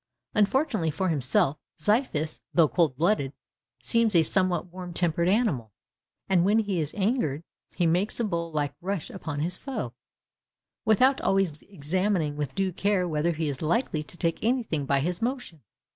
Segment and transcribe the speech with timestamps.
[0.33, 3.33] Unfortunately for himself, Xiphias, though cold blooded,
[3.83, 5.73] seems a somewhat warm tempered animal;
[6.27, 7.43] and, when he is angered,
[7.75, 9.93] he makes a bull like rush upon his foe,
[10.85, 15.21] without always examining with due care whether he is likely to take anything by his
[15.21, 15.61] motion.